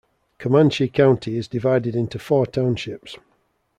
Comanche 0.39 0.87
County 0.87 1.37
is 1.37 1.47
divided 1.47 1.95
into 1.95 2.17
four 2.17 2.47
townships. 2.47 3.17